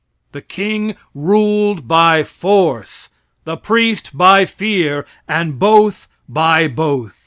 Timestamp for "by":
1.87-2.23, 4.17-4.45, 6.27-6.67